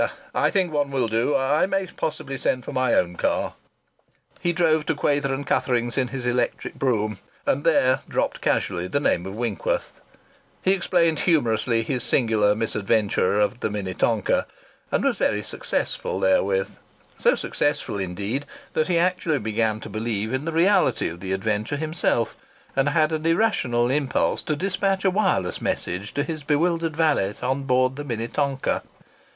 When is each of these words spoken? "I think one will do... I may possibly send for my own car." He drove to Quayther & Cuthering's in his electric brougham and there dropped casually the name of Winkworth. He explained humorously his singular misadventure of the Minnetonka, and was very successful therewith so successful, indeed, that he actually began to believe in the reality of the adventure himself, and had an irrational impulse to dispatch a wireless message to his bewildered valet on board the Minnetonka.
"I 0.33 0.49
think 0.49 0.73
one 0.73 0.89
will 0.89 1.07
do... 1.07 1.35
I 1.35 1.67
may 1.67 1.85
possibly 1.85 2.35
send 2.35 2.65
for 2.65 2.71
my 2.71 2.95
own 2.95 3.17
car." 3.17 3.53
He 4.39 4.51
drove 4.51 4.83
to 4.87 4.95
Quayther 4.95 5.43
& 5.43 5.43
Cuthering's 5.43 5.95
in 5.95 6.07
his 6.07 6.25
electric 6.25 6.73
brougham 6.73 7.19
and 7.45 7.63
there 7.63 7.99
dropped 8.09 8.41
casually 8.41 8.87
the 8.87 8.99
name 8.99 9.27
of 9.27 9.35
Winkworth. 9.35 10.01
He 10.63 10.71
explained 10.73 11.19
humorously 11.19 11.83
his 11.83 12.01
singular 12.01 12.55
misadventure 12.55 13.39
of 13.39 13.59
the 13.59 13.69
Minnetonka, 13.69 14.47
and 14.91 15.03
was 15.05 15.19
very 15.19 15.43
successful 15.43 16.19
therewith 16.19 16.77
so 17.19 17.35
successful, 17.35 17.99
indeed, 17.99 18.47
that 18.73 18.87
he 18.87 18.97
actually 18.97 19.37
began 19.37 19.79
to 19.81 19.87
believe 19.87 20.33
in 20.33 20.45
the 20.45 20.51
reality 20.51 21.09
of 21.09 21.19
the 21.19 21.31
adventure 21.31 21.77
himself, 21.77 22.35
and 22.75 22.89
had 22.89 23.11
an 23.11 23.27
irrational 23.27 23.91
impulse 23.91 24.41
to 24.41 24.55
dispatch 24.55 25.05
a 25.05 25.11
wireless 25.11 25.61
message 25.61 26.15
to 26.15 26.23
his 26.23 26.41
bewildered 26.41 26.95
valet 26.97 27.35
on 27.43 27.65
board 27.65 27.97
the 27.97 28.03
Minnetonka. 28.03 28.81